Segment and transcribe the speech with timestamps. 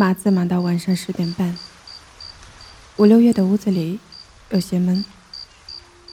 [0.00, 1.58] 码字码到晚上十点半。
[2.96, 4.00] 五六月的屋子里
[4.48, 5.04] 有些闷，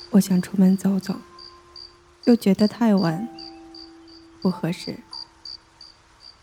[0.10, 1.16] 我想出门走走，
[2.26, 3.30] 又觉得太晚
[4.42, 5.00] 不合适。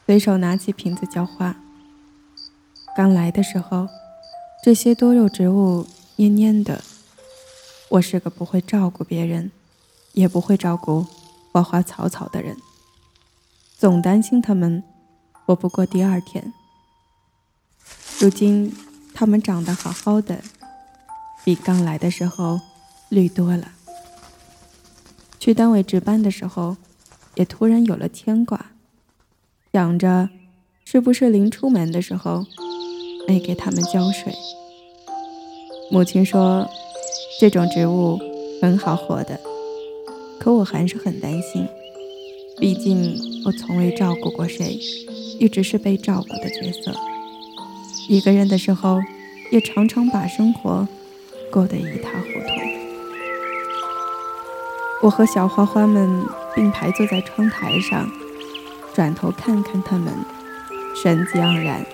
[0.06, 1.54] 随手拿起瓶子浇花。
[2.96, 3.90] 刚来的时候，
[4.64, 5.86] 这些多肉植物
[6.16, 6.82] 蔫蔫的，
[7.90, 9.52] 我是个不会照顾别人，
[10.14, 11.06] 也不会照顾
[11.52, 12.56] 花花草草的人，
[13.76, 14.82] 总担心它们
[15.30, 16.54] 活不过第二天。
[18.20, 18.72] 如今，
[19.12, 20.40] 它们长得好好的，
[21.44, 22.60] 比刚来的时候
[23.08, 23.72] 绿多了。
[25.38, 26.76] 去单位值班的时候，
[27.34, 28.70] 也突然有了牵挂，
[29.72, 30.30] 想着
[30.84, 32.46] 是不是临出门的时候
[33.28, 34.32] 没给它们浇水。
[35.90, 36.66] 母亲说，
[37.38, 38.18] 这种植物
[38.62, 39.38] 很好活的，
[40.38, 41.68] 可我还是很担心，
[42.58, 44.78] 毕竟我从未照顾过谁，
[45.38, 46.94] 一直是被照顾的角色。
[48.06, 49.00] 一个人的时候，
[49.50, 50.86] 也常常把生活
[51.50, 52.48] 过得一塌糊涂。
[55.02, 58.06] 我和小花花们并排坐在窗台上，
[58.94, 60.12] 转头看看他们，
[61.02, 61.84] 神气盎然，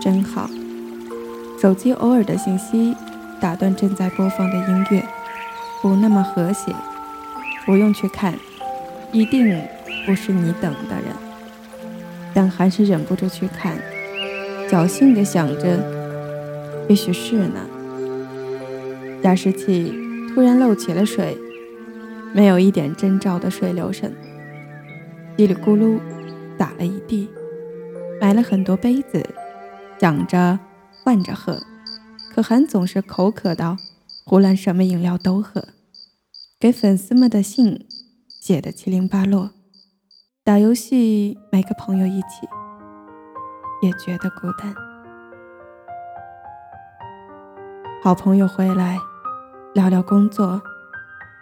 [0.00, 0.48] 真好。
[1.60, 2.94] 手机偶尔的信息
[3.40, 5.02] 打断正在播放的音乐，
[5.80, 6.74] 不那么和谐。
[7.64, 8.34] 不用去看，
[9.12, 9.62] 一定
[10.04, 11.14] 不是你等的人，
[12.34, 13.78] 但还是忍不住去看。
[14.72, 15.84] 侥幸地想着，
[16.88, 17.68] 也许是呢。
[19.22, 19.92] 加湿器
[20.32, 21.36] 突然漏起了水，
[22.32, 24.10] 没有一点征兆的水流声，
[25.36, 26.00] 叽里咕噜
[26.56, 27.28] 打了一地。
[28.18, 29.22] 买了很多杯子，
[30.00, 30.58] 想着
[31.04, 31.60] 换着喝，
[32.34, 33.76] 可还总是口渴到
[34.24, 35.68] 胡乱什么饮料都喝。
[36.58, 37.86] 给粉丝们的信
[38.40, 39.50] 写的七零八落，
[40.42, 42.48] 打游戏没个朋友一起。
[43.82, 44.72] 也觉得孤单。
[48.00, 48.96] 好朋友回来，
[49.74, 50.62] 聊聊工作，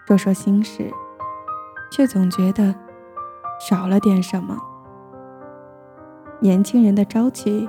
[0.07, 0.91] 说说心事，
[1.91, 2.75] 却总觉得
[3.61, 4.57] 少了点什么。
[6.41, 7.69] 年轻人的朝气，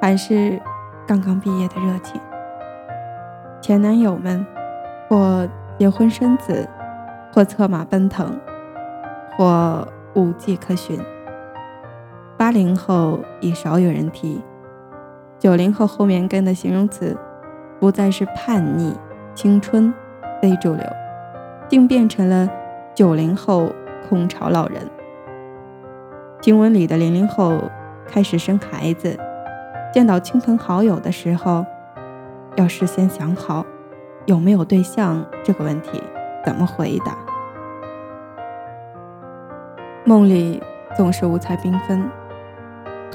[0.00, 0.62] 还是
[1.04, 2.20] 刚刚毕业的热情。
[3.60, 4.46] 前男友们，
[5.08, 5.44] 或
[5.76, 6.68] 结婚生子，
[7.34, 8.38] 或策马奔腾，
[9.36, 11.00] 或无迹可寻。
[12.38, 14.40] 八零后已少有人提，
[15.40, 17.16] 九零后后面跟的形容词，
[17.80, 18.94] 不再是叛逆、
[19.34, 19.92] 青春、
[20.40, 20.86] 非主流，
[21.68, 22.48] 竟变成了
[22.94, 23.72] 九零后
[24.08, 24.80] 空巢老人。
[26.40, 27.60] 新闻里的零零后
[28.06, 29.18] 开始生孩子，
[29.92, 31.66] 见到亲朋好友的时候，
[32.54, 33.66] 要事先想好
[34.26, 36.00] 有没有对象这个问题
[36.46, 37.18] 怎么回答。
[40.04, 40.62] 梦里
[40.96, 42.08] 总是五彩缤纷。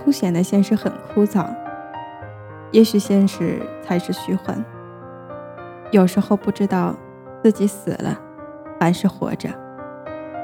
[0.03, 1.47] 凸显的现实很枯燥，
[2.71, 4.63] 也许现实才是虚幻。
[5.91, 6.93] 有时候不知道
[7.41, 8.19] 自己死了
[8.79, 9.49] 还是活着。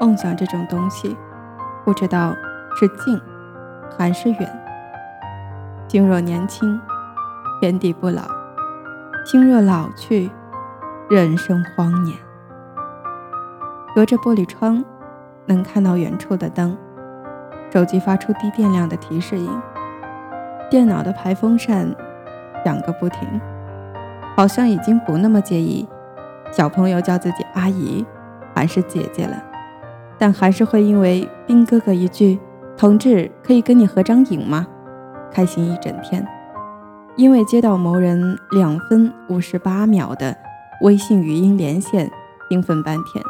[0.00, 1.14] 梦想这种东西，
[1.84, 2.34] 不知道
[2.74, 3.20] 是近
[3.98, 4.62] 还是远。
[5.88, 6.80] 心若年轻，
[7.60, 8.22] 天地不老；
[9.26, 10.30] 心若老去，
[11.10, 12.16] 人生荒年。
[13.94, 14.82] 隔着玻璃窗，
[15.44, 16.74] 能看到远处的灯。
[17.72, 19.48] 手机发出低电量的提示音，
[20.68, 21.88] 电脑的排风扇
[22.64, 23.40] 响个不停，
[24.36, 25.88] 好像已经不那么介意
[26.50, 28.04] 小朋友叫自己阿姨
[28.54, 29.40] 还是姐姐了，
[30.18, 32.40] 但还是会因为兵哥哥一句
[32.76, 34.66] “同志可以跟你合张影吗”，
[35.30, 36.20] 开心一整天；
[37.16, 40.36] 因为接到某人两分五十八秒的
[40.82, 42.10] 微信语音连线，
[42.48, 43.22] 兴奋半天；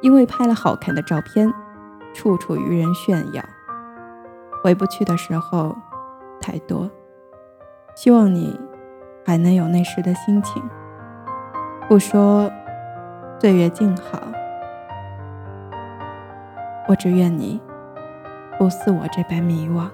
[0.00, 1.52] 因为拍了好看的照片，
[2.14, 3.44] 处处与人炫耀。
[4.62, 5.76] 回不去的时候
[6.40, 6.90] 太多，
[7.94, 8.58] 希望你
[9.24, 10.62] 还能有那时的心情。
[11.88, 12.50] 不说
[13.40, 14.20] 岁月静好，
[16.88, 17.60] 我只愿你
[18.58, 19.88] 不似我这般迷惘。